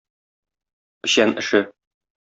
Печән 1.03 1.37
эше 1.45 1.65